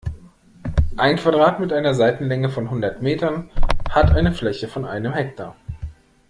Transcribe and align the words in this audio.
Ein 0.97 1.17
Quadrat 1.17 1.59
mit 1.59 1.71
einer 1.71 1.93
Seitenlänge 1.93 2.49
von 2.49 2.71
hundert 2.71 3.03
Metern 3.03 3.51
hat 3.87 4.09
eine 4.09 4.33
Fläche 4.33 4.67
von 4.67 4.83
einem 4.85 5.13
Hektar. 5.13 5.55